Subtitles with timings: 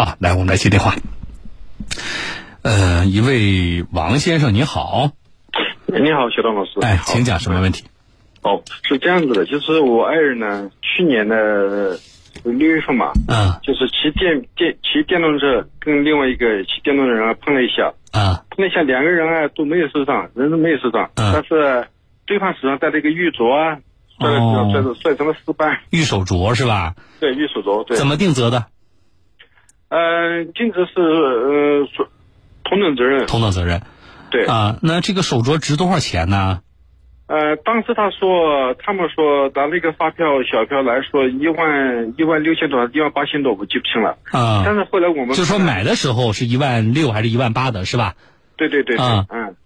[0.00, 0.16] 啊。
[0.18, 0.94] 来，我们来接电话。
[2.62, 5.10] 呃，一位王先生，你好。
[5.86, 6.72] 你好，小张老师。
[6.82, 7.84] 哎，请讲什么问题？
[8.42, 11.98] 哦，是这样子的，就是我爱人呢，去年的
[12.44, 21.86] 六月份嘛，嗯就是骑电电骑电动车跟另外一个骑电动的人啊碰了一下，啊碰了一下，两个人啊都没有受伤，人都没有受伤，嗯但是
[22.24, 23.76] 对方手上戴了一个玉镯啊，
[24.18, 24.30] 摔
[24.72, 26.94] 摔了摔成了四瓣，玉手镯是吧？
[27.20, 28.64] 对，玉手镯，对，怎么定责的？
[29.90, 32.08] 呃，禁止是呃说
[32.64, 33.82] 同等责任，同等责任
[34.30, 34.78] 对，啊。
[34.82, 36.60] 那这个手镯值多少钱呢？
[37.26, 44.18] 呃，当时他说，他们说拿那个发票小票来说一万一万六千多，一万八千多，我记不清了。
[44.32, 48.14] 啊但，是后来我们就说买的时候是一万六还是一万八的，是吧？
[48.56, 49.56] 对对对对，啊嗯，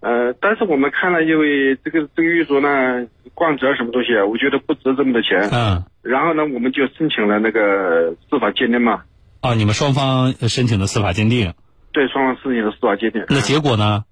[0.00, 5.48] 呃，但是我们看了，因为这个这个玉镯呢，光泽什么东西啊，我觉得不值这么多钱。
[5.52, 9.02] 嗯，然后呢，我们就申请了那个司法鉴定嘛，
[9.40, 11.54] 哦，你们双方申请的司法鉴定，
[11.92, 13.24] 对双方申请的司法鉴定。
[13.28, 14.04] 那结果呢？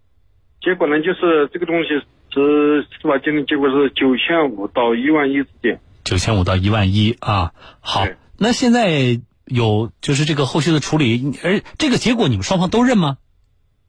[0.62, 1.88] 结果呢，就是这个东西
[2.32, 5.80] 是司法鉴定结果是九千五到一万一之间。
[6.04, 7.52] 九千五到一万一啊。
[7.80, 8.06] 好，
[8.38, 13.18] 那现在有就是这个后续的处理，而这个结果你们双方都认吗？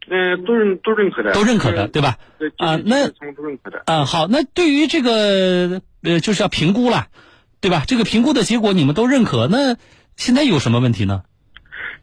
[0.09, 2.17] 嗯、都认都认可的，都认可的，呃对吧？
[2.39, 3.83] 对啊那都认可的。
[3.85, 7.07] 啊，好，那对于这个呃，就是要评估了，
[7.59, 7.83] 对吧？
[7.85, 9.75] 这个评估的结果你们都认可，那
[10.17, 11.23] 现在有什么问题呢？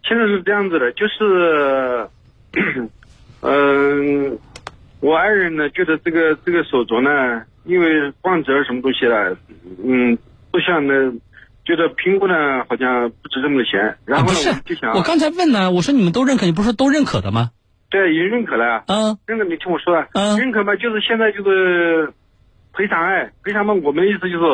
[0.06, 2.08] 现在是这样子的，就是，
[3.42, 4.38] 嗯、
[5.00, 9.36] 我爱人呢觉得这个这个手镯呢，因为光泽什么东西的，
[9.84, 10.16] 嗯，
[10.50, 10.94] 不像那，
[11.64, 12.34] 觉得评估呢
[12.68, 17.50] 好像不值这么多钱，然后呢、是就想，我刚才问呢，我说你们都认可，你不是说都认可的吗？
[17.90, 19.18] 对已经认可了，嗯。
[19.26, 20.38] 认可你听我说啊，嗯。
[20.38, 22.12] 认可嘛，就是现在就是
[22.72, 24.44] 赔偿哎，赔偿嘛，我们的意思就是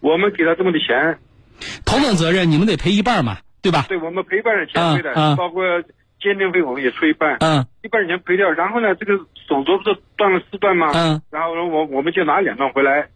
[0.00, 1.18] 我们给他这么多钱，
[1.84, 3.86] 同等责任你们得赔一半嘛，对吧？
[3.88, 5.62] 对我们赔一半的钱赔的，嗯嗯包括
[6.20, 7.36] 鉴定费我们也出一半。
[7.40, 9.16] 嗯一半钱赔掉，然后呢，这个
[9.48, 10.90] 手镯不是断了四段吗？
[10.94, 11.22] 嗯。
[11.30, 13.08] 然后呢，我我们就拿两段回来，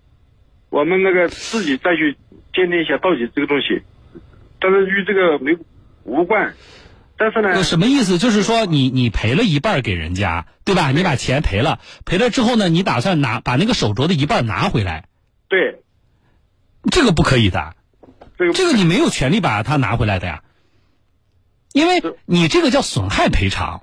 [0.70, 2.16] 我们那个自己再去
[2.54, 3.82] 鉴定一下到底这个东西，
[4.60, 5.56] 但是与这个没
[6.04, 6.54] 无关。
[7.18, 8.18] 但是呢那，什么意思？
[8.18, 10.90] 就是说你你赔了一半给人家，对吧？
[10.90, 15.04] 你把钱赔了，赔了之后呢，你打算拿把那个手镯的一半拿回来，
[15.48, 15.82] 对
[16.90, 17.74] 这个不可以的，
[18.42, 20.42] 这个这个你没有权利把它拿回来的呀，
[21.72, 23.82] 因为你这个叫损害赔偿。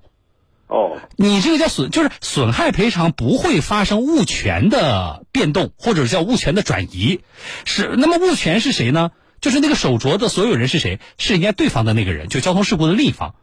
[0.67, 7.21] 哦你这个叫损，就是损害赔偿不会发生物权的变动，或者叫物权的转移。
[7.65, 9.09] 是，那么物权是谁呢？
[9.41, 10.99] 就是那个手镯的所有人是谁？
[11.17, 13.33] 是人家对方的那个人，就交通事故的另一方，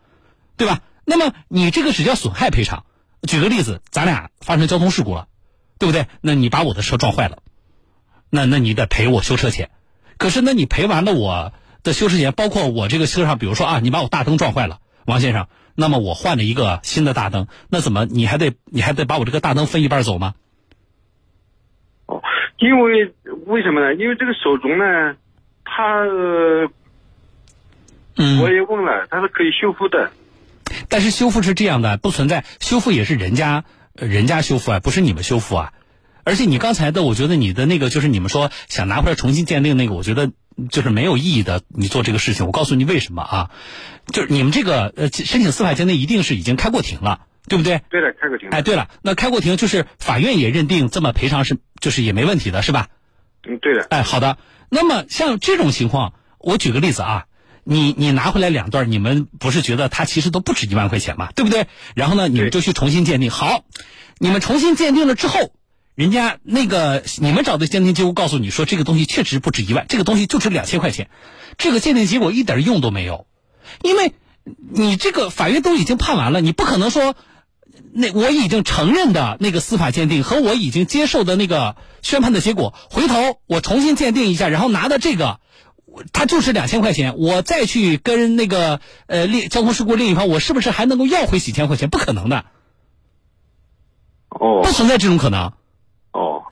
[0.56, 0.83] 对吧？
[1.04, 2.84] 那么你这个只叫损害赔偿。
[3.22, 5.27] 举个例子，咱俩发生交通事故了，
[5.81, 6.06] 对不对？
[6.21, 7.43] 那你把我的车撞坏了，
[8.31, 9.71] 那那你得赔我修车钱。
[10.19, 20.34] 可是那，你赔完了我的修车钱，包括我这个车上，比如说啊，你把我大灯撞坏了，王先生，那么我换了一个新的大灯，那怎么你还得你还得把我这个大灯分一半走吗？
[22.06, 22.22] 哦，
[22.59, 23.12] 因为
[23.47, 23.94] 为什么呢？
[23.94, 25.16] 因为这个手镯呢，
[25.65, 26.71] 它、呃
[28.16, 30.10] 嗯我也问了，它是可以修复的。
[30.88, 35.72] 但是修复是这样的，不存在修复也是人家呃人家修复啊，不是你们修复啊。
[36.27, 40.33] 而且你刚才的，我觉得你的那个就是你们说想拿回来重新鉴定那个，我觉得
[40.71, 41.63] 就是没有意义的。
[41.69, 43.51] 你做这个事情，我告诉你为什么啊？
[44.13, 47.81] 就是你们这个呃申请司法鉴定一定是已经开过庭了，对不对？
[47.91, 48.49] 对的，开过庭。
[48.51, 52.89] 哎，对了，那开过庭就是法院也认定这么赔偿是就是也没问题的，是吧？
[53.49, 53.87] 嗯，对的。
[53.89, 54.37] 哎，好的。
[54.69, 57.27] 那么像这种情况，我举个例子啊，
[57.63, 61.69] 你你拿回来两段，你们不是觉得它其实都不止一万块钱嘛，对不对？
[61.95, 63.31] 然后呢，你们就去重新鉴定。
[63.31, 63.65] 好，
[64.19, 65.53] 你们重新鉴定了之后，
[65.97, 71.11] 人家那个你们找的鉴定机构告诉你说，这个东西确实不值一万，这个东西就值两千块钱，
[71.59, 73.27] 这个鉴定结果一点用都没有，
[73.83, 74.12] 因为
[74.73, 77.17] 你这个法院都已经判完了，你不可能说。
[77.99, 85.41] 那我已经承认的那个司法鉴定和我已经接受的那个宣判的结果，回头我重新鉴定一下，然后拿的这个，
[85.87, 91.89] 我它就是两千块钱，我再去跟那个呃另交通事故另一方，我是不是还能够要回几千块钱？
[91.89, 92.45] 不可能的，
[94.28, 95.53] 哦不存在这种可能，哦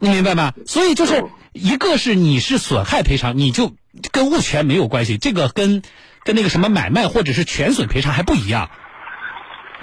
[0.05, 0.53] 你明白吗？
[0.67, 3.75] 所以就是哦一个是你是损害赔偿，你就
[4.13, 5.83] 跟物权没有关系，这个跟
[6.25, 8.71] 跟那个什么买卖或者是全损赔偿还不一样。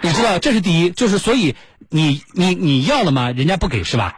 [0.02, 1.56] 你知道，这是第一，就是所以
[1.90, 3.32] 你你你要了吗？
[3.32, 4.16] 人家不给是吧？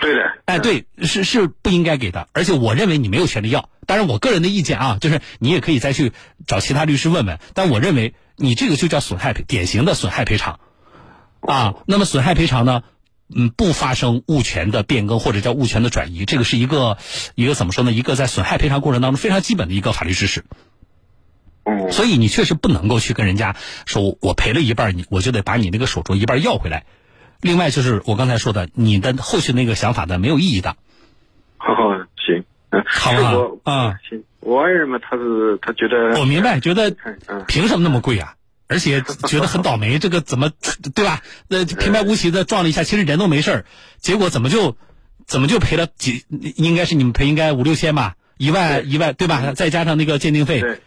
[0.00, 0.20] 对的。
[0.44, 3.70] 哎，对，是是不应该给的，而且我认为你没有权利要。
[3.86, 6.12] 当然，我个人的意见啊，就是你也可以再去
[6.46, 7.38] 找其他律师问问。
[7.54, 10.60] 但我认为你这个就叫损害赔，典型的损害赔偿
[11.40, 11.76] 啊。
[11.86, 12.82] 那么损害赔偿呢，
[13.34, 16.96] 嗯，不发生物权的变更或者叫物权的转移，这个是一个
[17.34, 17.90] 一个怎么说呢？
[17.90, 20.44] 一个在损害赔偿过程当中非常基本的一个法律知识。
[21.64, 23.56] 哦，所以你确实不能够去跟人家
[23.86, 26.84] 说，我赔了一半，你我就得把你那个手镯一半要回来。
[27.40, 30.76] 另外就是我刚才说的，你的后续那个想法的没有意义的。
[31.58, 31.82] 好 好
[32.24, 36.94] 行，嗯，好不好我啊行，我爱人嘛，他是他觉得我明白，觉得
[37.26, 38.36] 嗯凭什么那么贵啊？
[38.68, 40.50] 而且觉得很倒霉， 这个怎么
[40.94, 41.22] 对吧？
[41.48, 43.64] 那平白无奇的撞了一下，其实人都没事儿，
[43.98, 44.76] 结果怎么就
[45.26, 46.24] 怎么就赔了几？
[46.56, 49.52] 应该是你们赔应该五六千吧，一万一万对吧？
[49.54, 50.80] 再加上那个鉴定费，对，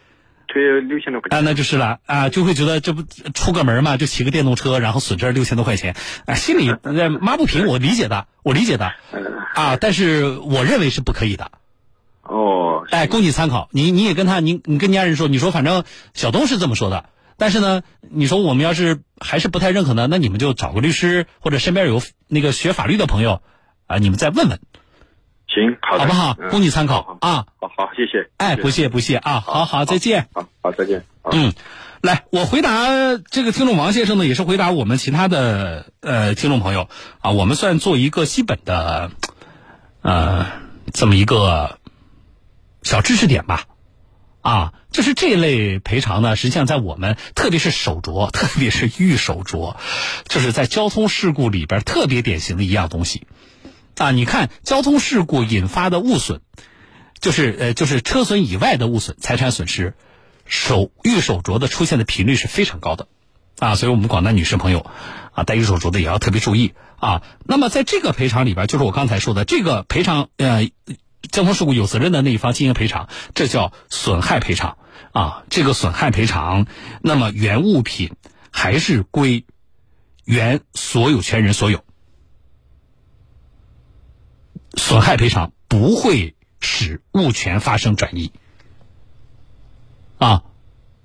[0.47, 3.03] 退六千多块啊，那就是了啊，就会觉得这不
[3.33, 5.95] 出个门嘛，就骑个电动车，然后损失六千多块钱，
[6.25, 9.23] 啊，心里 呃抹不平，我理解的，我理解的嗯
[9.55, 11.51] 啊，但是我认为是不可以的，
[12.23, 15.83] 哦，哎，供你参考，你你也跟他，你你跟家人说，你说反正
[16.13, 17.05] 小东是这么说的，
[17.39, 23.41] 但是呢，你说我们要是还是不太认可呢，那你们就找个律师或者身边有那个学法律的朋友
[23.87, 24.59] 啊，你们再问问，
[25.47, 26.35] 行，好的，好不好？
[26.37, 28.29] 嗯供你参考好啊，好好，谢谢。
[28.37, 30.27] 哎，不谢谢不谢啊，好好再见。
[30.33, 31.05] 好好，再见。
[31.31, 31.53] 嗯，
[32.01, 32.87] 来，我回答
[33.17, 36.89] 这个听众王先生呢，也是回答我们其他的呃听众朋友
[37.21, 39.11] 啊，我们算做一个基本的
[40.01, 40.45] 呃
[40.93, 41.79] 这么一个
[42.83, 43.63] 小知识点吧。
[44.41, 49.75] 啊，就是这类赔偿呢，实际上在我们特别是手镯，特别是玉手镯，
[50.27, 53.27] 就是在交通事故里边特别典型的一样东西。
[53.97, 56.39] 啊，你看交通事故引发的物损，
[57.19, 59.93] 就是呃就是车损以外的物损、财产损失，
[60.45, 63.09] 手玉手镯的出现的频率是非常高的，
[63.59, 64.85] 啊，所以我们广大女士朋友
[65.33, 67.23] 啊，戴玉手镯的也要特别注意啊。
[67.43, 70.69] 那么在这个赔偿里边，就是我刚才说的这个赔偿，呃，
[71.21, 74.77] 交通事故有责任的那一方进行赔偿，这叫损害赔偿
[75.11, 75.43] 啊。
[75.49, 76.65] 这个损害赔偿，
[77.01, 78.15] 那么原物品
[78.51, 79.45] 还是归
[80.23, 81.83] 原所有权人所有，
[84.75, 88.31] 损害赔偿不会使物权发生转移。
[90.17, 90.43] 啊，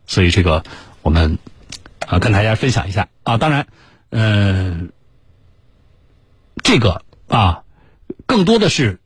[0.06, 0.64] 所以这个
[1.02, 1.38] 我们
[2.06, 3.38] 啊跟大家分享一下啊。
[3.38, 3.68] 当然，
[4.10, 4.92] 嗯、
[6.62, 7.62] 这个啊
[8.26, 9.00] 更多的是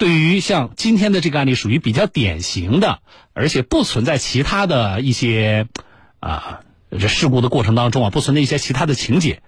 [0.00, 3.00] 对于像今天的这个案例属于比较典型的，
[3.34, 5.66] 而且不存在其他的一些
[6.20, 6.60] 啊
[6.90, 9.42] 这事故的过程当中啊不存在一些其他的情节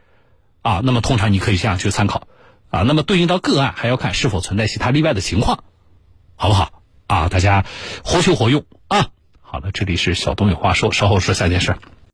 [0.61, 0.83] 啊。
[0.85, 2.29] 那么通常你可以这样去参考
[2.69, 2.83] 啊。
[2.83, 5.65] 那么对应到个案还要看是否存在其他例外的情况，
[6.37, 6.83] 好不好？
[7.07, 7.65] 啊，大家
[8.05, 9.09] 活学活用啊。
[9.41, 11.77] 好了，这里是小东有话说，稍后说下件事。